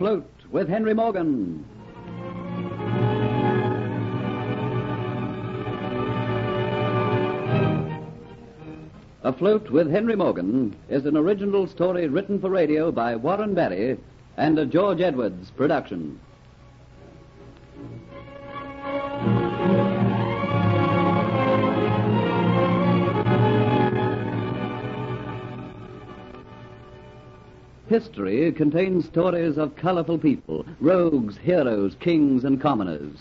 Afloat 0.00 0.24
with 0.50 0.66
Henry 0.66 0.94
Morgan. 0.94 1.62
Afloat 9.22 9.68
with 9.68 9.90
Henry 9.90 10.16
Morgan 10.16 10.74
is 10.88 11.04
an 11.04 11.18
original 11.18 11.66
story 11.66 12.08
written 12.08 12.40
for 12.40 12.48
radio 12.48 12.90
by 12.90 13.14
Warren 13.14 13.52
Barry 13.52 13.98
and 14.38 14.58
a 14.58 14.64
George 14.64 15.02
Edwards 15.02 15.50
production. 15.50 16.18
History 27.90 28.52
contains 28.52 29.06
stories 29.06 29.58
of 29.58 29.74
colorful 29.74 30.16
people, 30.16 30.64
rogues, 30.78 31.36
heroes, 31.36 31.96
kings, 31.98 32.44
and 32.44 32.60
commoners. 32.60 33.16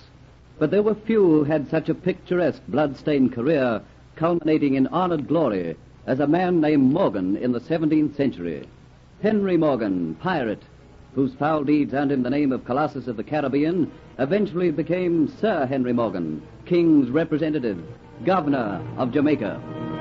But 0.59 0.69
there 0.69 0.83
were 0.83 0.93
few 0.93 1.23
who 1.23 1.43
had 1.43 1.67
such 1.71 1.89
a 1.89 1.95
picturesque, 1.95 2.61
blood-stained 2.67 3.33
career, 3.33 3.81
culminating 4.15 4.75
in 4.75 4.85
honored 4.85 5.27
glory, 5.27 5.75
as 6.05 6.19
a 6.19 6.27
man 6.27 6.61
named 6.61 6.93
Morgan 6.93 7.35
in 7.37 7.51
the 7.51 7.59
17th 7.59 8.15
century. 8.15 8.63
Henry 9.23 9.57
Morgan, 9.57 10.13
pirate, 10.21 10.61
whose 11.15 11.33
foul 11.33 11.63
deeds 11.63 11.95
earned 11.95 12.11
him 12.11 12.21
the 12.21 12.29
name 12.29 12.51
of 12.51 12.63
Colossus 12.63 13.07
of 13.07 13.17
the 13.17 13.23
Caribbean, 13.23 13.91
eventually 14.19 14.69
became 14.69 15.33
Sir 15.41 15.65
Henry 15.65 15.93
Morgan, 15.93 16.43
King's 16.67 17.09
representative, 17.09 17.83
governor 18.23 18.85
of 18.99 19.11
Jamaica. 19.11 19.98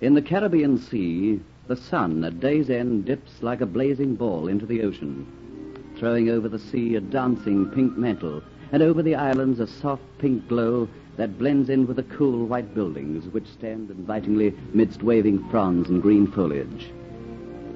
In 0.00 0.14
the 0.14 0.22
Caribbean 0.22 0.78
Sea, 0.78 1.40
the 1.68 1.76
sun 1.76 2.22
at 2.24 2.38
day's 2.38 2.70
end 2.70 3.06
dips 3.06 3.42
like 3.42 3.60
a 3.60 3.66
blazing 3.66 4.14
ball 4.14 4.46
into 4.46 4.66
the 4.66 4.82
ocean, 4.82 5.26
throwing 5.96 6.28
over 6.28 6.48
the 6.48 6.58
sea 6.58 6.94
a 6.96 7.00
dancing 7.00 7.66
pink 7.66 7.96
mantle, 7.96 8.42
and 8.72 8.82
over 8.82 9.02
the 9.02 9.14
islands 9.14 9.58
a 9.58 9.66
soft 9.66 10.02
pink 10.18 10.46
glow 10.48 10.88
that 11.16 11.38
blends 11.38 11.70
in 11.70 11.86
with 11.86 11.96
the 11.96 12.02
cool 12.02 12.46
white 12.46 12.74
buildings 12.74 13.24
which 13.32 13.46
stand 13.46 13.90
invitingly 13.90 14.54
midst 14.74 15.02
waving 15.02 15.48
fronds 15.48 15.88
and 15.88 16.02
green 16.02 16.26
foliage. 16.26 16.90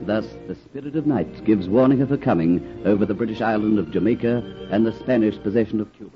Thus, 0.02 0.26
the 0.46 0.54
spirit 0.54 0.96
of 0.96 1.06
night 1.06 1.44
gives 1.44 1.68
warning 1.68 2.00
of 2.00 2.10
her 2.10 2.16
coming 2.16 2.82
over 2.84 3.04
the 3.06 3.14
British 3.14 3.40
island 3.40 3.78
of 3.78 3.90
Jamaica 3.90 4.68
and 4.70 4.86
the 4.86 4.92
Spanish 4.98 5.38
possession 5.42 5.80
of 5.80 5.92
Cuba. 5.94 6.09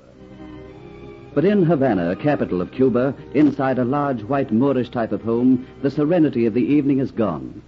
But 1.35 1.43
in 1.43 1.63
Havana, 1.63 2.15
capital 2.15 2.61
of 2.61 2.71
Cuba, 2.71 3.13
inside 3.33 3.77
a 3.77 3.83
large 3.83 4.23
white 4.23 4.53
Moorish 4.53 4.89
type 4.89 5.11
of 5.11 5.21
home, 5.21 5.67
the 5.81 5.91
serenity 5.91 6.45
of 6.45 6.53
the 6.53 6.63
evening 6.63 6.99
is 6.99 7.11
gone. 7.11 7.61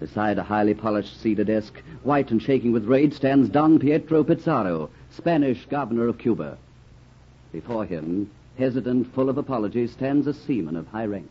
Beside 0.00 0.36
a 0.36 0.42
highly 0.42 0.74
polished 0.74 1.20
cedar 1.20 1.44
desk, 1.44 1.80
white 2.02 2.32
and 2.32 2.42
shaking 2.42 2.72
with 2.72 2.86
rage, 2.86 3.14
stands 3.14 3.50
Don 3.50 3.78
Pietro 3.78 4.24
Pizarro, 4.24 4.90
Spanish 5.10 5.64
governor 5.66 6.08
of 6.08 6.18
Cuba. 6.18 6.58
Before 7.52 7.84
him, 7.84 8.28
hesitant, 8.58 9.14
full 9.14 9.28
of 9.28 9.38
apologies, 9.38 9.92
stands 9.92 10.26
a 10.26 10.34
seaman 10.34 10.74
of 10.74 10.88
high 10.88 11.06
rank. 11.06 11.30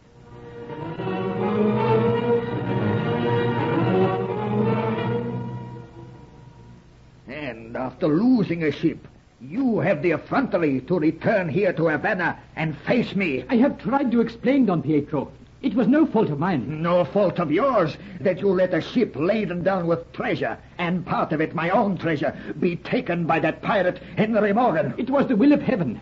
And 7.28 7.76
after 7.76 8.08
losing 8.08 8.64
a 8.64 8.72
ship, 8.72 9.06
you 9.40 9.80
have 9.80 10.02
the 10.02 10.12
effrontery 10.12 10.82
to 10.82 11.00
return 11.00 11.48
here 11.48 11.72
to 11.74 11.88
Havana 11.88 12.40
and 12.56 12.78
face 12.80 13.16
me. 13.16 13.46
I 13.50 13.58
have 13.58 13.78
tried 13.78 14.12
to 14.12 14.22
explain, 14.22 14.66
Don 14.66 14.82
Pietro. 14.82 15.32
It 15.62 15.76
was 15.76 15.88
no 15.88 16.06
fault 16.06 16.30
of 16.30 16.40
mine. 16.40 16.82
No 16.82 17.04
fault 17.06 17.40
of 17.40 17.52
yours 17.52 17.98
that 18.22 18.40
you 18.40 18.50
let 18.50 18.74
a 18.74 18.82
ship 18.82 19.16
laden 19.16 19.64
down 19.64 19.88
with 19.88 20.12
treasure, 20.14 20.58
and 20.78 21.06
part 21.06 21.34
of 21.34 21.42
it 21.42 21.56
my 21.56 21.70
own 21.70 21.98
treasure, 21.98 22.36
be 22.60 22.76
taken 22.76 23.26
by 23.26 23.40
that 23.40 23.62
pirate 23.62 24.00
Henry 24.18 24.54
Morgan. 24.54 24.94
It 24.98 25.10
was 25.10 25.28
the 25.28 25.36
will 25.36 25.54
of 25.54 25.62
heaven. 25.62 26.00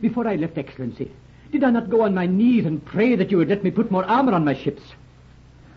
Before 0.00 0.26
I 0.26 0.36
left, 0.36 0.58
Excellency, 0.58 1.10
did 1.50 1.64
I 1.64 1.70
not 1.70 1.90
go 1.90 2.02
on 2.02 2.14
my 2.14 2.26
knees 2.26 2.66
and 2.66 2.84
pray 2.84 3.16
that 3.16 3.30
you 3.30 3.38
would 3.38 3.48
let 3.48 3.64
me 3.64 3.70
put 3.70 3.90
more 3.90 4.04
armor 4.04 4.32
on 4.32 4.44
my 4.44 4.54
ships? 4.54 4.82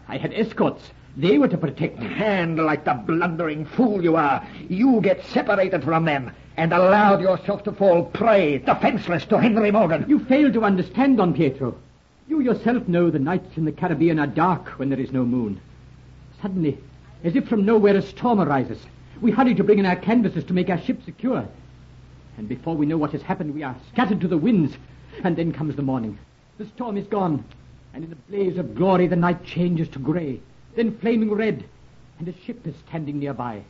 I 0.08 0.18
had 0.18 0.34
escorts. 0.34 0.92
They 1.16 1.38
were 1.38 1.48
to 1.48 1.58
protect 1.58 2.00
me. 2.00 2.08
And 2.16 2.58
like 2.58 2.86
the 2.86 2.94
blundering 2.94 3.66
fool 3.66 4.04
you 4.04 4.16
are, 4.16 4.46
you 4.68 5.00
get 5.02 5.24
separated 5.26 5.84
from 5.84 6.06
them 6.06 6.32
and 6.58 6.72
allowed 6.72 7.22
yourself 7.22 7.64
to 7.64 7.72
fall 7.72 8.04
prey, 8.04 8.60
defenseless 8.60 9.26
to 9.26 9.40
Henry 9.40 9.72
Morgan. 9.72 10.06
You 10.08 10.20
fail 10.26 10.52
to 10.54 10.64
understand, 10.64 11.18
Don 11.18 11.34
Pietro. 11.34 11.76
You 12.28 12.40
yourself 12.42 12.88
know 12.88 13.10
the 13.10 13.20
nights 13.20 13.58
in 13.58 13.66
the 13.66 13.72
Caribbean 13.72 14.20
are 14.20 14.28
dark 14.28 14.70
when 14.80 14.90
there 14.90 15.00
is 15.00 15.12
no 15.12 15.26
moon. 15.26 15.60
Suddenly, 16.42 16.78
as 17.24 17.36
if 17.36 17.48
from 17.48 17.66
nowhere, 17.66 17.96
a 17.96 18.02
storm 18.02 18.40
arises. 18.40 18.80
We 19.22 19.32
hurry 19.32 19.56
to 19.56 19.64
bring 19.64 19.80
in 19.80 19.86
our 19.86 19.96
canvases 19.96 20.44
to 20.46 20.54
make 20.54 20.70
our 20.70 20.80
ship 20.80 21.04
secure. 21.06 21.48
And 22.38 22.50
before 22.50 22.76
we 22.76 22.86
know 22.86 22.98
what 22.98 23.12
has 23.12 23.22
happened, 23.22 23.54
we 23.54 23.64
are 23.64 23.76
scattered 23.92 24.22
to 24.22 24.28
the 24.28 24.38
winds. 24.38 24.76
And 25.24 25.36
then 25.36 25.52
comes 25.54 25.76
the 25.76 25.84
morning. 25.84 26.18
The 26.58 26.66
storm 26.66 26.98
is 26.98 27.08
gone. 27.08 27.46
And 27.94 28.04
in 28.04 28.12
a 28.12 28.16
blaze 28.16 28.58
of 28.58 28.76
glory, 28.76 29.08
the 29.08 29.16
night 29.16 29.44
changes 29.44 29.88
to 29.90 30.00
grey, 30.00 30.40
then 30.76 30.98
flaming 30.98 31.32
red, 31.32 31.64
and 32.18 32.28
a 32.28 32.34
ship 32.46 32.66
is 32.66 32.74
standing 32.88 33.20
nearby. 33.20 33.64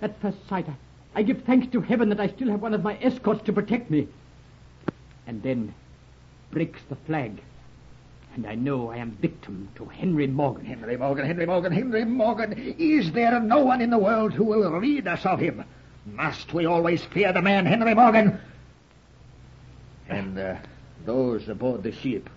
At 0.00 0.20
first 0.20 0.38
sight, 0.48 0.66
I, 0.68 0.74
I 1.14 1.22
give 1.22 1.42
thanks 1.42 1.66
to 1.72 1.80
heaven 1.80 2.08
that 2.10 2.20
I 2.20 2.28
still 2.28 2.50
have 2.50 2.62
one 2.62 2.74
of 2.74 2.82
my 2.82 2.96
escorts 3.00 3.44
to 3.44 3.52
protect 3.52 3.90
me. 3.90 4.08
And 5.26 5.42
then 5.42 5.74
breaks 6.50 6.80
the 6.88 6.96
flag. 6.96 7.40
And 8.34 8.46
I 8.46 8.54
know 8.54 8.90
I 8.90 8.98
am 8.98 9.10
victim 9.20 9.68
to 9.74 9.86
Henry 9.86 10.26
Morgan. 10.28 10.64
Henry 10.64 10.96
Morgan, 10.96 11.26
Henry 11.26 11.46
Morgan, 11.46 11.72
Henry 11.72 12.04
Morgan. 12.04 12.52
Is 12.78 13.10
there 13.12 13.40
no 13.40 13.64
one 13.64 13.80
in 13.80 13.90
the 13.90 13.98
world 13.98 14.32
who 14.32 14.44
will 14.44 14.70
read 14.70 15.08
us 15.08 15.26
of 15.26 15.40
him? 15.40 15.64
Must 16.06 16.52
we 16.54 16.64
always 16.64 17.04
fear 17.04 17.32
the 17.32 17.42
man 17.42 17.66
Henry 17.66 17.94
Morgan? 17.94 18.40
And 20.08 20.38
uh, 20.38 20.56
those 21.04 21.48
aboard 21.48 21.82
the 21.82 21.92
ship, 21.92 22.30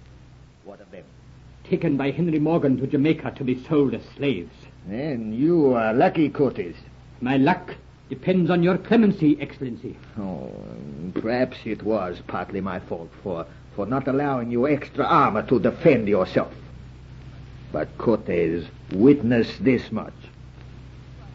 what 0.63 0.81
of 0.81 0.91
them? 0.91 1.05
Taken 1.69 1.95
by 1.95 2.11
Henry 2.11 2.39
Morgan 2.39 2.77
to 2.77 2.87
Jamaica 2.87 3.31
to 3.37 3.43
be 3.43 3.63
sold 3.63 3.93
as 3.93 4.03
slaves. 4.17 4.53
Then 4.87 5.33
you 5.33 5.73
are 5.73 5.93
lucky, 5.93 6.29
Cortes. 6.29 6.75
My 7.21 7.37
luck 7.37 7.75
depends 8.13 8.51
on 8.51 8.61
your 8.61 8.77
clemency, 8.77 9.35
Excellency. 9.41 9.97
Oh, 10.19 10.51
perhaps 11.15 11.57
it 11.65 11.81
was 11.81 12.21
partly 12.27 12.61
my 12.61 12.79
fault 12.79 13.09
for, 13.23 13.47
for 13.75 13.87
not 13.87 14.07
allowing 14.07 14.51
you 14.51 14.67
extra 14.67 15.03
armor 15.03 15.41
to 15.47 15.59
defend 15.59 16.07
yourself. 16.07 16.53
But 17.71 17.97
Cortes, 17.97 18.67
witness 18.91 19.57
this 19.57 19.91
much. 19.91 20.13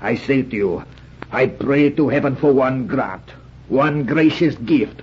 I 0.01 0.15
say 0.15 0.43
to 0.43 0.55
you, 0.55 0.85
I 1.33 1.49
pray 1.49 1.91
to 1.91 2.09
heaven 2.09 2.37
for 2.37 2.53
one 2.53 2.87
grant, 2.87 3.29
one 3.67 4.05
gracious 4.05 4.55
gift. 4.55 5.03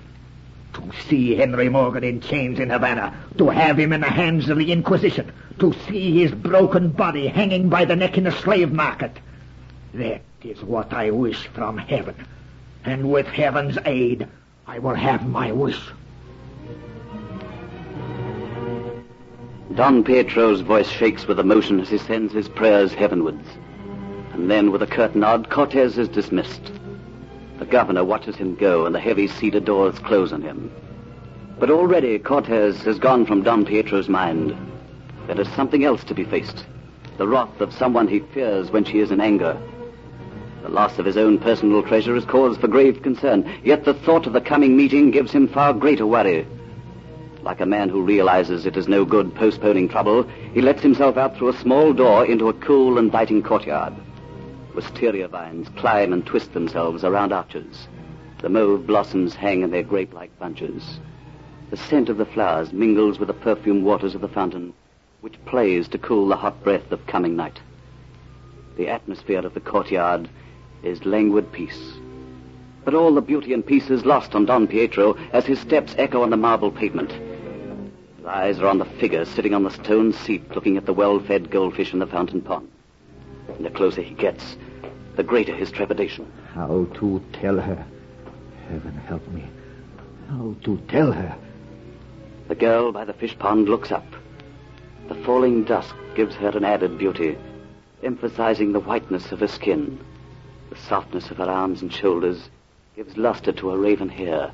To 0.75 0.91
see 1.09 1.35
Henry 1.35 1.67
Morgan 1.67 2.05
in 2.05 2.21
chains 2.21 2.57
in 2.57 2.69
Havana, 2.69 3.13
to 3.37 3.49
have 3.49 3.77
him 3.77 3.91
in 3.91 3.99
the 3.99 4.07
hands 4.07 4.47
of 4.47 4.57
the 4.57 4.71
Inquisition, 4.71 5.29
to 5.59 5.73
see 5.89 6.21
his 6.21 6.31
broken 6.31 6.89
body 6.89 7.27
hanging 7.27 7.67
by 7.67 7.83
the 7.83 7.97
neck 7.97 8.17
in 8.17 8.23
the 8.23 8.31
slave 8.31 8.71
market. 8.71 9.11
That 9.93 10.21
is 10.51 10.63
what 10.63 10.93
I 10.93 11.09
wish 11.09 11.47
from 11.47 11.77
heaven. 11.77 12.15
And 12.83 13.11
with 13.11 13.25
heaven's 13.27 13.77
aid, 13.85 14.27
I 14.67 14.79
will 14.79 14.95
have 14.95 15.27
my 15.27 15.51
wish. 15.51 15.79
Don 19.73 20.03
Pietro's 20.03 20.61
voice 20.61 20.89
shakes 20.89 21.27
with 21.27 21.39
emotion 21.39 21.79
as 21.79 21.89
he 21.89 21.97
sends 21.97 22.31
his 22.31 22.47
prayers 22.47 22.93
heavenwards. 22.93 23.47
And 24.33 24.49
then, 24.49 24.71
with 24.71 24.83
a 24.83 24.87
curt 24.87 25.15
nod, 25.15 25.49
Cortez 25.49 25.97
is 25.97 26.07
dismissed. 26.07 26.71
The 27.57 27.65
governor 27.65 28.03
watches 28.03 28.35
him 28.35 28.55
go, 28.55 28.85
and 28.85 28.93
the 28.93 28.99
heavy 28.99 29.27
cedar 29.27 29.59
doors 29.59 29.97
close 29.99 30.31
on 30.31 30.41
him. 30.41 30.71
But 31.59 31.71
already 31.71 32.19
Cortez 32.19 32.83
has 32.83 32.99
gone 32.99 33.25
from 33.25 33.43
Don 33.43 33.65
Pietro's 33.65 34.09
mind. 34.09 34.55
There 35.27 35.39
is 35.39 35.47
something 35.49 35.83
else 35.83 36.03
to 36.05 36.13
be 36.13 36.25
faced. 36.25 36.65
The 37.17 37.27
wrath 37.27 37.61
of 37.61 37.73
someone 37.73 38.07
he 38.07 38.19
fears 38.19 38.71
when 38.71 38.83
she 38.83 38.99
is 38.99 39.09
in 39.09 39.21
anger. 39.21 39.57
The 40.65 40.71
loss 40.71 40.97
of 40.97 41.05
his 41.05 41.15
own 41.15 41.37
personal 41.37 41.83
treasure 41.83 42.15
is 42.15 42.25
cause 42.25 42.57
for 42.57 42.67
grave 42.67 43.03
concern, 43.03 43.47
yet 43.63 43.85
the 43.85 43.93
thought 43.93 44.25
of 44.25 44.33
the 44.33 44.41
coming 44.41 44.75
meeting 44.75 45.11
gives 45.11 45.31
him 45.31 45.47
far 45.47 45.75
greater 45.75 46.07
worry. 46.07 46.47
Like 47.43 47.61
a 47.61 47.67
man 47.67 47.87
who 47.87 48.01
realizes 48.01 48.65
it 48.65 48.75
is 48.75 48.87
no 48.87 49.05
good 49.05 49.35
postponing 49.35 49.87
trouble, 49.87 50.23
he 50.55 50.61
lets 50.61 50.81
himself 50.81 51.17
out 51.17 51.37
through 51.37 51.49
a 51.49 51.57
small 51.57 51.93
door 51.93 52.25
into 52.25 52.49
a 52.49 52.53
cool, 52.53 52.97
inviting 52.97 53.43
courtyard. 53.43 53.93
Wisteria 54.73 55.27
vines 55.27 55.69
climb 55.77 56.11
and 56.11 56.25
twist 56.25 56.51
themselves 56.55 57.03
around 57.03 57.31
arches. 57.31 57.87
The 58.41 58.49
mauve 58.49 58.87
blossoms 58.87 59.35
hang 59.35 59.61
in 59.61 59.69
their 59.69 59.83
grape-like 59.83 60.39
bunches. 60.39 60.99
The 61.69 61.77
scent 61.77 62.09
of 62.09 62.17
the 62.17 62.25
flowers 62.25 62.73
mingles 62.73 63.19
with 63.19 63.27
the 63.27 63.35
perfumed 63.35 63.83
waters 63.83 64.15
of 64.15 64.21
the 64.21 64.27
fountain, 64.27 64.73
which 65.21 65.45
plays 65.45 65.87
to 65.89 65.99
cool 65.99 66.27
the 66.27 66.37
hot 66.37 66.63
breath 66.63 66.91
of 66.91 67.05
coming 67.05 67.35
night. 67.35 67.59
The 68.77 68.87
atmosphere 68.87 69.45
of 69.45 69.53
the 69.53 69.59
courtyard 69.59 70.27
is 70.85 71.05
languid 71.05 71.51
peace. 71.51 71.93
But 72.83 72.93
all 72.93 73.15
the 73.15 73.21
beauty 73.21 73.53
and 73.53 73.65
peace 73.65 73.89
is 73.89 74.05
lost 74.05 74.35
on 74.35 74.45
Don 74.45 74.67
Pietro 74.67 75.17
as 75.33 75.45
his 75.45 75.59
steps 75.59 75.95
echo 75.97 76.21
on 76.21 76.29
the 76.29 76.37
marble 76.37 76.71
pavement. 76.71 77.11
His 77.11 78.25
eyes 78.25 78.59
are 78.59 78.67
on 78.67 78.77
the 78.77 78.85
figure 78.85 79.25
sitting 79.25 79.53
on 79.53 79.63
the 79.63 79.71
stone 79.71 80.13
seat 80.13 80.51
looking 80.53 80.77
at 80.77 80.85
the 80.85 80.93
well-fed 80.93 81.49
goldfish 81.49 81.93
in 81.93 81.99
the 81.99 82.07
fountain 82.07 82.41
pond. 82.41 82.69
And 83.47 83.65
the 83.65 83.71
closer 83.71 84.01
he 84.01 84.13
gets, 84.13 84.55
the 85.15 85.23
greater 85.23 85.55
his 85.55 85.71
trepidation. 85.71 86.31
How 86.53 86.87
to 86.95 87.23
tell 87.33 87.59
her? 87.59 87.85
Heaven 88.69 88.93
help 89.07 89.27
me. 89.29 89.45
How 90.29 90.55
to 90.63 90.77
tell 90.87 91.11
her? 91.11 91.35
The 92.47 92.55
girl 92.55 92.91
by 92.91 93.05
the 93.05 93.13
fish 93.13 93.37
pond 93.37 93.67
looks 93.67 93.91
up. 93.91 94.05
The 95.07 95.15
falling 95.15 95.63
dusk 95.63 95.95
gives 96.15 96.35
her 96.35 96.49
an 96.49 96.63
added 96.63 96.97
beauty, 96.97 97.37
emphasizing 98.03 98.71
the 98.71 98.79
whiteness 98.79 99.31
of 99.31 99.39
her 99.39 99.47
skin. 99.47 99.99
The 100.75 100.81
softness 100.81 101.31
of 101.31 101.37
her 101.37 101.49
arms 101.49 101.81
and 101.81 101.91
shoulders 101.91 102.49
gives 102.97 103.15
luster 103.15 103.53
to 103.53 103.69
her 103.69 103.77
raven 103.77 104.09
hair, 104.09 104.51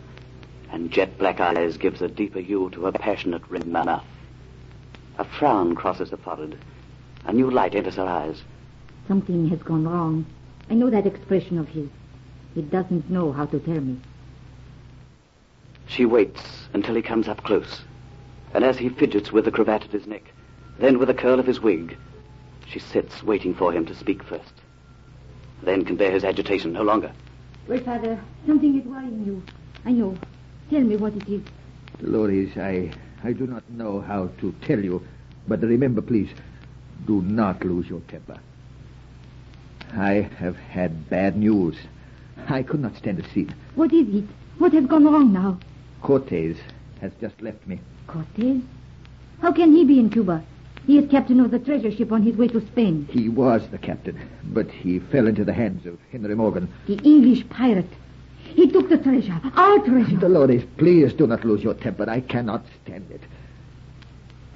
and 0.72 0.92
jet 0.92 1.18
black 1.18 1.40
eyes 1.40 1.78
gives 1.78 2.00
a 2.00 2.08
deeper 2.08 2.40
hue 2.40 2.70
to 2.74 2.86
her 2.86 2.92
passionate 2.92 3.42
red 3.50 3.66
mouth. 3.66 4.06
A 5.18 5.24
frown 5.24 5.74
crosses 5.74 6.12
her 6.12 6.18
forehead. 6.18 6.60
A 7.26 7.34
new 7.34 7.50
light 7.50 7.74
enters 7.74 7.96
her 7.96 8.06
eyes. 8.06 8.44
Something 9.08 9.50
has 9.50 9.64
gone 9.64 9.88
wrong. 9.88 10.28
I 10.70 10.76
know 10.76 10.92
that 10.92 11.08
expression 11.08 11.58
of 11.58 11.70
his. 11.70 11.90
He 12.54 12.62
doesn't 12.62 13.10
know 13.10 13.32
how 13.32 13.48
to 13.48 13.60
tell 13.60 13.82
me. 13.82 14.00
She 15.88 16.06
waits 16.06 16.70
until 16.72 16.94
he 16.94 17.02
comes 17.02 17.28
up 17.28 17.44
close, 17.44 17.82
and 18.54 18.64
as 18.64 18.78
he 18.78 18.90
fidgets 18.90 19.32
with 19.32 19.46
the 19.46 19.52
cravat 19.52 19.86
at 19.86 19.92
his 19.92 20.06
neck, 20.06 20.32
then 20.78 21.00
with 21.00 21.10
a 21.10 21.16
curl 21.16 21.40
of 21.40 21.48
his 21.48 21.62
wig, 21.62 21.98
she 22.68 22.78
sits 22.78 23.24
waiting 23.24 23.56
for 23.56 23.74
him 23.74 23.88
to 23.88 23.96
speak 23.96 24.22
first. 24.22 24.61
Then 25.64 25.86
can 25.86 25.96
bear 25.96 26.12
his 26.12 26.24
agitation 26.24 26.74
no 26.74 26.82
longer. 26.82 27.12
Well, 27.68 27.80
Father, 27.80 28.20
something 28.46 28.80
is 28.80 28.86
worrying 28.86 29.26
you. 29.26 29.44
I 29.86 29.92
know. 29.92 30.18
Tell 30.70 30.82
me 30.82 30.96
what 30.96 31.14
it 31.16 31.28
is. 31.28 31.42
Dolores, 32.00 32.58
I, 32.58 32.92
I 33.24 33.34
do 33.34 33.46
not 33.46 33.70
know 33.70 34.02
how 34.02 34.30
to 34.40 34.54
tell 34.62 34.80
you, 34.80 35.06
but 35.48 35.62
remember, 35.62 36.02
please, 36.02 36.30
do 37.06 37.22
not 37.22 37.64
lose 37.64 37.88
your 37.88 38.02
temper. 38.02 38.40
I 39.94 40.30
have 40.38 40.56
had 40.56 41.10
bad 41.10 41.38
news. 41.38 41.76
I 42.48 42.64
could 42.64 42.80
not 42.80 42.96
stand 42.96 43.18
the 43.18 43.30
scene. 43.30 43.54
What 43.76 43.94
is 43.94 44.08
it? 44.16 44.26
What 44.58 44.74
has 44.74 44.86
gone 44.86 45.06
wrong 45.06 45.34
now? 45.34 45.60
Cortez 46.02 46.58
has 47.02 47.12
just 47.20 47.42
left 47.42 47.66
me. 47.68 47.80
Cortez? 48.08 48.62
How 49.42 49.52
can 49.52 49.76
he 49.76 49.86
be 49.86 50.00
in 50.00 50.10
Cuba? 50.10 50.44
He 50.86 50.98
is 50.98 51.10
captain 51.10 51.40
of 51.40 51.52
the 51.52 51.60
treasure 51.60 51.92
ship 51.92 52.12
on 52.12 52.24
his 52.24 52.36
way 52.36 52.48
to 52.50 52.66
Spain. 52.68 53.08
He 53.12 53.30
was 53.30 53.68
the 53.70 53.78
captain, 53.78 54.20
but 54.44 54.70
he 54.70 55.00
fell 55.00 55.28
into 55.28 55.46
the 55.46 55.54
hands 55.54 55.86
of 55.86 56.00
Henry 56.12 56.36
Morgan. 56.36 56.68
The 56.88 57.00
English 57.04 57.48
pirate. 57.50 57.90
He 58.44 58.70
took 58.70 58.90
the 58.90 58.98
treasure, 58.98 59.40
our 59.56 59.80
treasure. 59.80 60.18
Dolores, 60.18 60.64
please 60.78 61.14
do 61.14 61.28
not 61.28 61.46
lose 61.46 61.64
your 61.64 61.76
temper. 61.76 62.10
I 62.10 62.22
cannot 62.22 62.66
stand 62.84 63.10
it. 63.12 63.22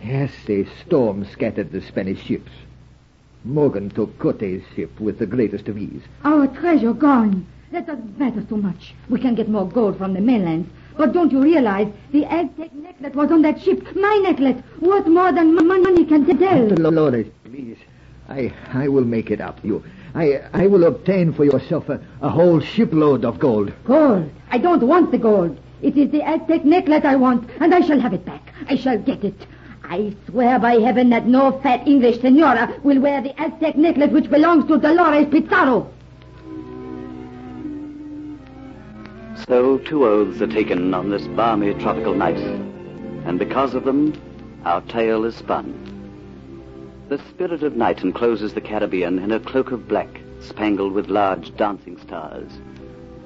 Yes, 0.03 0.31
a 0.49 0.65
storm 0.85 1.25
scattered 1.31 1.71
the 1.71 1.81
Spanish 1.81 2.23
ships. 2.23 2.51
Morgan 3.43 3.89
took 3.89 4.17
Cote's 4.17 4.63
ship 4.75 4.99
with 4.99 5.19
the 5.19 5.25
greatest 5.25 5.67
of 5.67 5.77
ease. 5.77 6.01
Our 6.23 6.47
treasure 6.47 6.93
gone. 6.93 7.45
That 7.71 7.85
doesn't 7.87 8.17
matter 8.17 8.43
so 8.49 8.57
much. 8.57 8.93
We 9.09 9.19
can 9.19 9.35
get 9.35 9.49
more 9.49 9.67
gold 9.67 9.97
from 9.97 10.13
the 10.13 10.21
mainland. 10.21 10.69
But 10.97 11.11
don't 11.13 11.31
you 11.31 11.41
realize 11.41 11.87
the 12.11 12.25
Aztec 12.25 12.71
necklet 12.73 13.15
was 13.15 13.31
on 13.31 13.41
that 13.41 13.61
ship? 13.61 13.95
My 13.95 14.15
necklace, 14.23 14.61
worth 14.79 15.07
more 15.07 15.31
than 15.31 15.55
money 15.55 16.05
can 16.05 16.25
tell. 16.25 16.69
Dolores, 16.69 17.27
please. 17.43 17.77
I 18.29 18.53
I 18.73 18.87
will 18.87 19.03
make 19.03 19.29
it 19.29 19.41
up 19.41 19.61
to 19.61 19.67
you. 19.67 19.83
I 20.15 20.41
I 20.53 20.67
will 20.67 20.85
obtain 20.85 21.33
for 21.33 21.43
yourself 21.43 21.89
a, 21.89 21.99
a 22.21 22.29
whole 22.29 22.59
shipload 22.59 23.25
of 23.25 23.39
gold. 23.39 23.73
Gold. 23.83 24.29
I 24.51 24.57
don't 24.57 24.83
want 24.83 25.11
the 25.11 25.17
gold. 25.17 25.57
It 25.81 25.97
is 25.97 26.09
the 26.11 26.23
Aztec 26.23 26.65
necklace 26.65 27.03
I 27.03 27.15
want, 27.15 27.49
and 27.59 27.73
I 27.73 27.81
shall 27.81 27.99
have 27.99 28.13
it 28.13 28.25
back. 28.25 28.53
I 28.69 28.75
shall 28.75 28.97
get 28.97 29.23
it. 29.23 29.45
I 29.83 30.15
swear 30.29 30.57
by 30.57 30.75
heaven 30.75 31.09
that 31.11 31.27
no 31.27 31.59
fat 31.59 31.87
English 31.87 32.21
senora 32.21 32.73
will 32.83 32.99
wear 32.99 33.21
the 33.21 33.39
Aztec 33.39 33.75
necklace 33.77 34.11
which 34.11 34.31
belongs 34.31 34.65
to 34.67 34.79
Dolores 34.79 35.27
Pizarro. 35.29 35.91
So 39.43 39.77
two 39.79 40.05
oaths 40.05 40.41
are 40.41 40.47
taken 40.47 40.93
on 40.93 41.09
this 41.09 41.27
balmy 41.27 41.73
tropical 41.73 42.15
night, 42.15 42.37
and 43.25 43.37
because 43.37 43.73
of 43.73 43.83
them, 43.83 44.13
our 44.63 44.81
tale 44.81 45.25
is 45.25 45.35
spun. 45.35 45.73
The 47.09 47.19
spirit 47.29 47.61
of 47.61 47.75
night 47.75 48.01
encloses 48.01 48.53
the 48.53 48.61
Caribbean 48.61 49.19
in 49.19 49.31
a 49.31 49.39
cloak 49.39 49.71
of 49.71 49.87
black, 49.87 50.21
spangled 50.39 50.93
with 50.93 51.09
large 51.09 51.55
dancing 51.57 51.97
stars. 51.99 52.49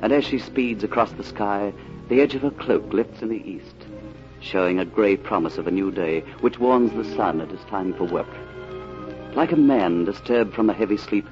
And 0.01 0.11
as 0.11 0.25
she 0.25 0.39
speeds 0.39 0.83
across 0.83 1.11
the 1.11 1.23
sky, 1.23 1.73
the 2.09 2.21
edge 2.21 2.33
of 2.33 2.41
her 2.41 2.51
cloak 2.51 2.91
lifts 2.91 3.21
in 3.21 3.29
the 3.29 3.49
east, 3.49 3.75
showing 4.41 4.79
a 4.79 4.85
grey 4.85 5.15
promise 5.15 5.57
of 5.57 5.67
a 5.67 5.71
new 5.71 5.91
day, 5.91 6.21
which 6.41 6.59
warns 6.59 6.91
the 6.91 7.15
sun 7.15 7.39
it 7.39 7.51
is 7.51 7.63
time 7.65 7.93
for 7.93 8.05
work. 8.05 8.27
Like 9.35 9.51
a 9.51 9.57
man 9.57 10.05
disturbed 10.05 10.55
from 10.55 10.69
a 10.69 10.73
heavy 10.73 10.97
sleep, 10.97 11.27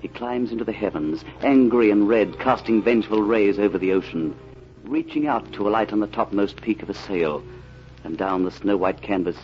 he 0.00 0.08
climbs 0.08 0.52
into 0.52 0.64
the 0.64 0.72
heavens, 0.72 1.24
angry 1.42 1.90
and 1.90 2.08
red, 2.08 2.38
casting 2.38 2.82
vengeful 2.82 3.22
rays 3.22 3.58
over 3.58 3.78
the 3.78 3.92
ocean, 3.92 4.34
reaching 4.84 5.26
out 5.26 5.52
to 5.52 5.66
alight 5.68 5.92
on 5.92 6.00
the 6.00 6.06
topmost 6.06 6.60
peak 6.60 6.82
of 6.82 6.90
a 6.90 6.94
sail, 6.94 7.42
and 8.04 8.16
down 8.16 8.44
the 8.44 8.50
snow-white 8.50 9.00
canvas 9.02 9.36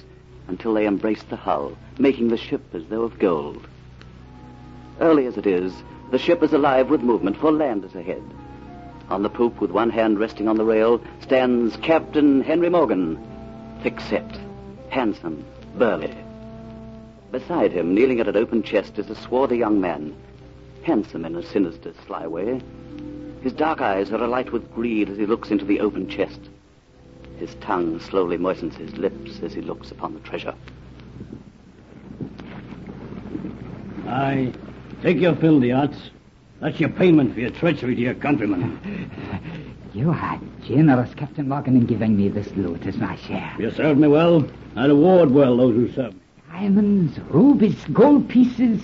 until 0.48 0.74
they 0.74 0.86
embrace 0.86 1.22
the 1.24 1.36
hull, 1.36 1.76
making 1.98 2.28
the 2.28 2.36
ship 2.36 2.62
as 2.74 2.84
though 2.86 3.02
of 3.02 3.18
gold. 3.18 3.66
Early 5.00 5.26
as 5.26 5.36
it 5.36 5.46
is, 5.46 5.72
the 6.10 6.18
ship 6.18 6.42
is 6.42 6.52
alive 6.52 6.90
with 6.90 7.00
movement, 7.00 7.38
for 7.38 7.50
land 7.50 7.84
is 7.84 7.94
ahead. 7.94 8.22
On 9.08 9.22
the 9.22 9.30
poop, 9.30 9.60
with 9.60 9.70
one 9.70 9.90
hand 9.90 10.18
resting 10.18 10.48
on 10.48 10.56
the 10.56 10.64
rail, 10.64 11.00
stands 11.20 11.76
Captain 11.78 12.42
Henry 12.42 12.68
Morgan, 12.68 13.18
thick-set, 13.82 14.38
handsome, 14.90 15.44
burly. 15.76 16.14
Beside 17.30 17.72
him, 17.72 17.94
kneeling 17.94 18.20
at 18.20 18.28
an 18.28 18.36
open 18.36 18.62
chest, 18.62 18.98
is 18.98 19.08
a 19.08 19.14
swarthy 19.14 19.56
young 19.56 19.80
man, 19.80 20.14
handsome 20.82 21.24
in 21.24 21.36
a 21.36 21.42
sinister, 21.42 21.92
sly 22.06 22.26
way. 22.26 22.60
His 23.42 23.52
dark 23.52 23.80
eyes 23.80 24.12
are 24.12 24.22
alight 24.22 24.52
with 24.52 24.72
greed 24.74 25.08
as 25.08 25.18
he 25.18 25.26
looks 25.26 25.50
into 25.50 25.64
the 25.64 25.80
open 25.80 26.08
chest. 26.08 26.40
His 27.38 27.54
tongue 27.56 27.98
slowly 28.00 28.36
moistens 28.36 28.76
his 28.76 28.96
lips 28.96 29.40
as 29.42 29.52
he 29.52 29.60
looks 29.60 29.90
upon 29.90 30.14
the 30.14 30.20
treasure. 30.20 30.54
I 34.06 34.52
Take 35.02 35.18
your 35.18 35.34
fill, 35.34 35.58
Diaz. 35.58 35.90
That's 36.60 36.78
your 36.78 36.90
payment 36.90 37.34
for 37.34 37.40
your 37.40 37.50
treachery 37.50 37.96
to 37.96 38.00
your 38.00 38.14
countrymen. 38.14 39.10
You 39.94 40.08
are 40.08 40.40
generous, 40.64 41.12
Captain 41.12 41.50
Morgan, 41.50 41.76
in 41.76 41.84
giving 41.84 42.16
me 42.16 42.30
this 42.30 42.50
loot 42.56 42.86
as 42.86 42.96
my 42.96 43.14
share. 43.14 43.54
You 43.58 43.70
served 43.70 44.00
me 44.00 44.08
well. 44.08 44.48
I 44.74 44.86
reward 44.86 45.30
well 45.30 45.54
those 45.54 45.74
who 45.74 45.92
serve 45.92 46.14
me. 46.14 46.20
Diamonds, 46.50 47.18
rubies, 47.28 47.84
gold 47.92 48.26
pieces. 48.26 48.80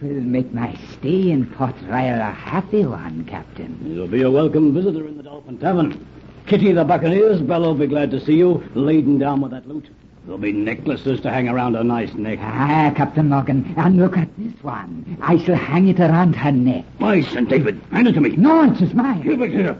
Twill 0.00 0.22
make 0.22 0.50
my 0.54 0.74
stay 0.92 1.30
in 1.30 1.44
Port 1.44 1.74
Royal 1.82 2.20
a 2.20 2.30
happy 2.30 2.86
one, 2.86 3.22
Captain. 3.26 3.78
You'll 3.84 4.08
be 4.08 4.22
a 4.22 4.30
welcome 4.30 4.72
visitor 4.72 5.06
in 5.06 5.18
the 5.18 5.22
Dolphin 5.22 5.58
Tavern. 5.58 6.06
Kitty 6.46 6.72
the 6.72 6.84
Buccaneers, 6.84 7.42
Bella 7.42 7.66
will 7.68 7.74
be 7.74 7.86
glad 7.86 8.10
to 8.12 8.24
see 8.24 8.32
you, 8.32 8.66
laden 8.74 9.18
down 9.18 9.42
with 9.42 9.50
that 9.50 9.68
loot. 9.68 9.90
There'll 10.24 10.38
be 10.38 10.52
necklaces 10.52 11.20
to 11.20 11.30
hang 11.30 11.50
around 11.50 11.74
her 11.74 11.84
nice 11.84 12.14
neck. 12.14 12.38
Ah, 12.40 12.94
Captain 12.96 13.28
Morgan, 13.28 13.74
and 13.76 13.98
look 13.98 14.16
at 14.16 14.30
this 14.38 14.54
one. 14.62 15.18
I 15.20 15.36
shall 15.36 15.56
hang 15.56 15.88
it 15.88 16.00
around 16.00 16.34
her 16.34 16.52
neck. 16.52 16.86
Why, 16.96 17.20
St. 17.20 17.50
David, 17.50 17.78
hand 17.92 18.08
it 18.08 18.12
to 18.12 18.22
me. 18.22 18.30
No, 18.30 18.72
it 18.72 18.80
is 18.80 18.94
mine. 18.94 19.20
Give 19.20 19.42
it 19.42 19.50
here. 19.50 19.78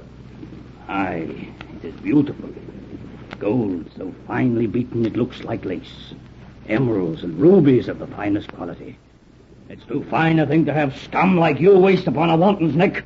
Aye, 0.86 1.48
it 1.76 1.94
is 1.94 1.94
beautiful. 2.02 2.50
Gold 3.38 3.90
so 3.96 4.14
finely 4.26 4.66
beaten 4.66 5.06
it 5.06 5.16
looks 5.16 5.44
like 5.44 5.64
lace. 5.64 6.12
Emeralds 6.68 7.24
and 7.24 7.40
rubies 7.40 7.88
of 7.88 7.98
the 7.98 8.06
finest 8.08 8.52
quality. 8.52 8.98
It's 9.70 9.84
too 9.84 10.04
fine 10.10 10.40
a 10.40 10.46
thing 10.48 10.64
to 10.64 10.72
have 10.72 10.96
scum 10.96 11.38
like 11.38 11.60
you 11.60 11.78
waste 11.78 12.08
upon 12.08 12.28
a 12.28 12.36
wanton's 12.36 12.74
neck. 12.74 13.04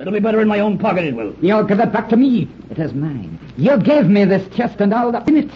It'll 0.00 0.12
be 0.12 0.18
better 0.18 0.40
in 0.40 0.48
my 0.48 0.58
own 0.58 0.76
pocket, 0.76 1.04
it 1.04 1.14
will. 1.14 1.36
You'll 1.40 1.62
give 1.62 1.78
it 1.78 1.92
back 1.92 2.08
to 2.08 2.16
me. 2.16 2.48
It 2.68 2.80
is 2.80 2.92
mine. 2.92 3.38
You 3.56 3.76
gave 3.76 4.08
me 4.08 4.24
this 4.24 4.52
chest 4.56 4.80
and 4.80 4.92
all 4.92 5.12
that's 5.12 5.28
in 5.28 5.36
it. 5.36 5.50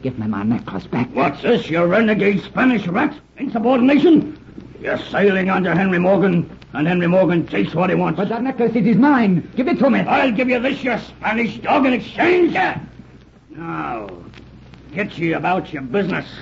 Give 0.00 0.16
me 0.16 0.28
my 0.28 0.44
necklace 0.44 0.86
back. 0.86 1.08
What's 1.12 1.42
this, 1.42 1.68
you 1.68 1.82
renegade 1.82 2.40
Spanish 2.44 2.86
rat? 2.86 3.18
Insubordination? 3.38 4.38
You're 4.80 4.96
sailing 4.96 5.50
under 5.50 5.74
Henry 5.74 5.98
Morgan, 5.98 6.56
and 6.72 6.86
Henry 6.86 7.08
Morgan 7.08 7.44
takes 7.48 7.74
what 7.74 7.90
he 7.90 7.96
wants. 7.96 8.16
But 8.16 8.28
that 8.28 8.44
necklace, 8.44 8.76
it 8.76 8.86
is 8.86 8.96
mine. 8.96 9.50
Give 9.56 9.66
it 9.66 9.80
to 9.80 9.90
me. 9.90 10.00
I'll 10.00 10.30
give 10.30 10.48
you 10.48 10.60
this, 10.60 10.84
you 10.84 10.96
Spanish 11.00 11.58
dog, 11.58 11.84
in 11.86 11.94
exchange. 11.94 12.54
Now, 13.50 14.08
get 14.94 15.18
ye 15.18 15.32
about 15.32 15.72
your 15.72 15.82
business. 15.82 16.32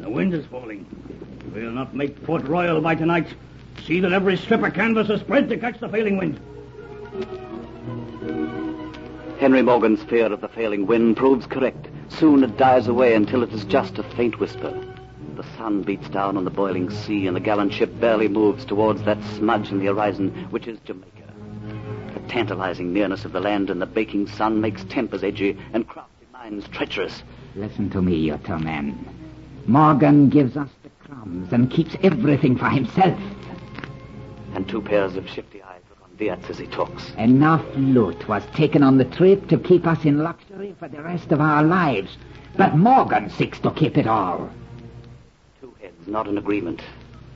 The 0.00 0.10
wind 0.10 0.34
is 0.34 0.44
falling. 0.44 0.84
We'll 1.54 1.70
not 1.70 1.94
make 1.94 2.20
Port 2.24 2.42
Royal 2.48 2.80
by 2.80 2.96
tonight. 2.96 3.28
See 3.86 4.00
that 4.00 4.12
every 4.12 4.36
strip 4.36 4.64
of 4.64 4.74
canvas 4.74 5.08
is 5.08 5.20
spread 5.20 5.48
to 5.50 5.56
catch 5.56 5.78
the 5.78 5.88
failing 5.88 6.16
wind. 6.16 6.40
Henry 9.38 9.62
Morgan's 9.62 10.02
fear 10.02 10.32
of 10.32 10.40
the 10.40 10.48
failing 10.48 10.86
wind 10.86 11.16
proves 11.16 11.46
correct. 11.46 11.86
Soon 12.08 12.42
it 12.42 12.56
dies 12.56 12.88
away 12.88 13.14
until 13.14 13.44
it 13.44 13.52
is 13.52 13.64
just 13.64 13.98
a 13.98 14.02
faint 14.02 14.40
whisper. 14.40 14.72
The 15.36 15.44
sun 15.56 15.82
beats 15.82 16.08
down 16.08 16.36
on 16.36 16.44
the 16.44 16.50
boiling 16.50 16.90
sea, 16.90 17.28
and 17.28 17.36
the 17.36 17.40
gallant 17.40 17.72
ship 17.72 18.00
barely 18.00 18.26
moves 18.26 18.64
towards 18.64 19.02
that 19.04 19.22
smudge 19.36 19.70
in 19.70 19.78
the 19.78 19.86
horizon, 19.86 20.30
which 20.50 20.66
is 20.66 20.80
Jamaica. 20.80 21.32
The 22.14 22.20
tantalizing 22.28 22.92
nearness 22.92 23.24
of 23.24 23.32
the 23.32 23.40
land 23.40 23.70
and 23.70 23.80
the 23.80 23.86
baking 23.86 24.26
sun 24.26 24.60
makes 24.60 24.82
tempers 24.84 25.22
edgy 25.22 25.56
and 25.72 25.86
crafty 25.86 26.26
minds 26.32 26.64
minds 26.64 26.76
treacherous. 26.76 27.22
Listen 27.54 27.90
to 27.90 28.02
me, 28.02 28.16
you 28.16 28.40
two 28.44 28.58
men. 28.58 28.98
Morgan 29.66 30.28
gives 30.28 30.56
us 30.56 30.68
crumbs 31.04 31.52
and 31.52 31.70
keeps 31.70 31.96
everything 32.02 32.56
for 32.56 32.68
himself. 32.68 33.18
And 34.54 34.68
two 34.68 34.80
pairs 34.80 35.16
of 35.16 35.28
shifty 35.28 35.62
eyes 35.62 35.80
look 35.90 36.02
on 36.02 36.16
Dietz 36.16 36.48
as 36.50 36.58
he 36.58 36.66
talks. 36.66 37.12
Enough 37.18 37.64
loot 37.76 38.28
was 38.28 38.44
taken 38.54 38.82
on 38.82 38.98
the 38.98 39.04
trip 39.04 39.48
to 39.48 39.58
keep 39.58 39.86
us 39.86 40.04
in 40.04 40.18
luxury 40.18 40.74
for 40.78 40.88
the 40.88 41.02
rest 41.02 41.32
of 41.32 41.40
our 41.40 41.62
lives. 41.62 42.16
But 42.56 42.76
Morgan 42.76 43.30
seeks 43.30 43.58
to 43.60 43.70
keep 43.72 43.98
it 43.98 44.06
all. 44.06 44.48
Two 45.60 45.74
heads 45.80 46.06
not 46.06 46.28
in 46.28 46.38
agreement. 46.38 46.82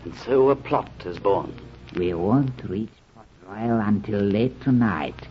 And 0.05 0.15
so 0.15 0.51
a 0.51 0.57
plot 0.57 0.91
is 1.05 1.19
born. 1.19 1.53
We 1.97 2.15
won't 2.15 2.63
reach 2.69 2.91
Port 3.15 3.27
Royal 3.49 3.81
until 3.81 4.21
late 4.21 4.61
tonight. 4.63 5.27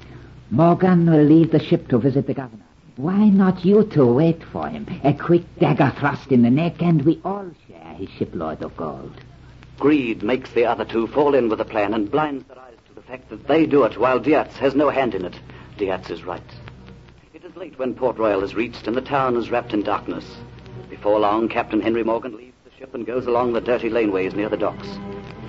Morgan 0.51 1.09
will 1.09 1.23
leave 1.23 1.51
the 1.51 1.63
ship 1.63 1.87
to 1.89 1.97
visit 1.97 2.27
the 2.27 2.33
governor. 2.33 2.66
Why 2.97 3.29
not 3.29 3.63
you 3.63 3.83
two 3.83 4.11
wait 4.11 4.43
for 4.43 4.67
him? 4.67 4.87
A 5.03 5.13
quick 5.13 5.43
dagger 5.59 5.93
thrust 5.99 6.31
in 6.31 6.41
the 6.41 6.49
neck, 6.49 6.81
and 6.81 7.03
we 7.03 7.21
all 7.23 7.47
share 7.67 7.93
his 7.93 8.09
shipload 8.09 8.63
of 8.63 8.75
gold. 8.75 9.13
Greed 9.77 10.23
makes 10.23 10.51
the 10.51 10.65
other 10.65 10.83
two 10.83 11.05
fall 11.05 11.35
in 11.35 11.47
with 11.47 11.59
the 11.59 11.65
plan 11.65 11.93
and 11.93 12.09
blinds 12.09 12.43
their 12.47 12.57
eyes 12.57 12.73
to 12.87 12.95
the 12.95 13.03
fact 13.03 13.29
that 13.29 13.47
they 13.47 13.67
do 13.67 13.83
it 13.83 13.99
while 13.99 14.19
Dietz 14.19 14.57
has 14.57 14.73
no 14.73 14.89
hand 14.89 15.13
in 15.13 15.25
it. 15.25 15.39
Dietz 15.77 16.09
is 16.09 16.23
right. 16.23 16.41
It 17.35 17.43
is 17.43 17.55
late 17.55 17.77
when 17.77 17.93
Port 17.93 18.17
Royal 18.17 18.43
is 18.43 18.55
reached 18.55 18.87
and 18.87 18.97
the 18.97 19.01
town 19.01 19.35
is 19.37 19.51
wrapped 19.51 19.75
in 19.75 19.83
darkness. 19.83 20.25
Before 20.89 21.19
long, 21.19 21.49
Captain 21.49 21.81
Henry 21.81 22.03
Morgan 22.03 22.35
leaves 22.35 22.57
the 22.65 22.75
ship 22.79 22.95
and 22.95 23.05
goes 23.05 23.27
along 23.27 23.53
the 23.53 23.61
dirty 23.61 23.91
laneways 23.91 24.33
near 24.33 24.49
the 24.49 24.57
docks. 24.57 24.87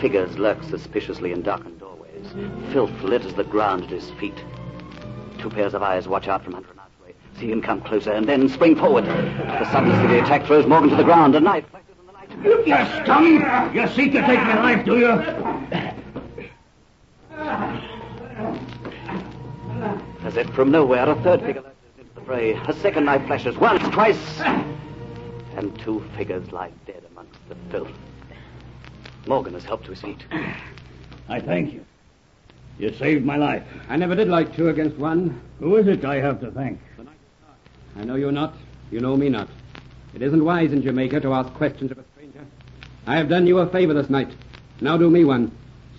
Figures 0.02 0.36
lurk 0.36 0.62
suspiciously 0.64 1.32
in 1.32 1.40
darkened 1.40 1.80
doorways. 1.80 2.26
Filth 2.74 3.02
litters 3.02 3.32
the 3.32 3.44
ground 3.44 3.84
at 3.84 3.90
his 3.90 4.10
feet. 4.20 4.44
Two 5.38 5.48
pairs 5.48 5.72
of 5.72 5.82
eyes 5.82 6.06
watch 6.06 6.28
out 6.28 6.44
from 6.44 6.54
under 6.54 6.77
see 7.38 7.50
him 7.50 7.62
come 7.62 7.80
closer, 7.80 8.12
and 8.12 8.28
then 8.28 8.48
spring 8.48 8.76
forward. 8.76 9.04
The 9.04 9.70
suddenness 9.70 10.02
of 10.02 10.10
the 10.10 10.22
attack 10.22 10.46
throws 10.46 10.66
Morgan 10.66 10.90
to 10.90 10.96
the 10.96 11.04
ground. 11.04 11.34
A 11.34 11.40
knife 11.40 11.64
flashes 11.70 11.96
in 12.00 12.06
the 12.06 12.12
night. 12.12 12.30
You 12.44 13.04
scum! 13.04 13.74
You 13.74 13.88
seek 13.88 14.12
to 14.12 14.20
take 14.22 14.40
my 14.40 14.60
life, 14.60 14.84
do 14.84 14.98
you? 14.98 15.08
As 20.24 20.36
if 20.36 20.50
from 20.50 20.70
nowhere, 20.70 21.08
a 21.08 21.14
third 21.22 21.40
figure 21.40 21.62
lurches 21.62 21.98
into 21.98 22.14
the 22.14 22.20
fray. 22.22 22.52
A 22.52 22.72
second 22.74 23.04
knife 23.06 23.26
flashes 23.26 23.56
once, 23.56 23.82
twice, 23.94 24.40
and 25.56 25.78
two 25.78 26.04
figures 26.16 26.52
lie 26.52 26.72
dead 26.86 27.02
amongst 27.10 27.38
the 27.48 27.54
filth. 27.70 27.90
Morgan 29.26 29.54
has 29.54 29.64
helped 29.64 29.84
to 29.84 29.90
his 29.90 30.00
feet. 30.00 30.24
I 31.28 31.40
thank 31.40 31.72
you. 31.72 31.84
You 32.78 32.92
saved 32.94 33.24
my 33.24 33.36
life. 33.36 33.64
I 33.88 33.96
never 33.96 34.14
did 34.14 34.28
like 34.28 34.54
two 34.54 34.68
against 34.68 34.96
one. 34.96 35.40
Who 35.58 35.76
is 35.76 35.88
it 35.88 36.04
I 36.04 36.16
have 36.16 36.40
to 36.40 36.50
thank? 36.50 36.80
I 37.98 38.04
know 38.04 38.14
you 38.14 38.30
not. 38.30 38.54
You 38.90 39.00
know 39.00 39.16
me 39.16 39.28
not. 39.28 39.48
It 40.14 40.22
isn't 40.22 40.44
wise 40.44 40.72
in 40.72 40.82
Jamaica 40.82 41.20
to 41.20 41.34
ask 41.34 41.52
questions 41.54 41.90
of 41.90 41.98
a 41.98 42.04
stranger. 42.14 42.46
I 43.06 43.16
have 43.16 43.28
done 43.28 43.46
you 43.46 43.58
a 43.58 43.68
favor 43.68 43.92
this 43.92 44.08
night. 44.08 44.30
Now 44.80 44.96
do 44.96 45.10
me 45.10 45.24
one. 45.24 45.50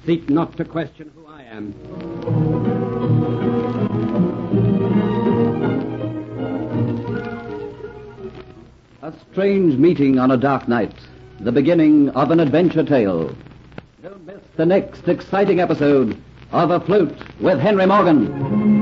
Seek 0.05 0.29
not 0.29 0.55
to 0.57 0.65
question 0.65 1.11
who 1.13 1.27
I 1.27 1.43
am. 1.43 1.75
A 9.01 9.13
strange 9.31 9.77
meeting 9.77 10.19
on 10.19 10.31
a 10.31 10.37
dark 10.37 10.67
night. 10.69 10.93
The 11.41 11.51
beginning 11.51 12.09
of 12.11 12.31
an 12.31 12.39
adventure 12.39 12.83
tale. 12.83 13.35
Don't 14.01 14.25
miss 14.25 14.41
the 14.55 14.65
next 14.65 15.07
exciting 15.07 15.59
episode 15.59 16.21
of 16.51 16.71
Afloat 16.71 17.17
with 17.41 17.59
Henry 17.59 17.85
Morgan. 17.85 18.78